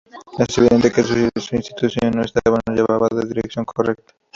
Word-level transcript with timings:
Es 0.39 0.57
evidente 0.57 0.91
que 0.91 1.03
su 1.03 1.15
intuición 1.55 2.13
no 2.15 2.23
estaba 2.23 2.57
aún 2.65 2.75
lo 2.75 2.87
llevaba 2.87 3.07
en 3.11 3.17
la 3.19 3.23
dirección 3.23 3.65
correcta. 3.65 4.15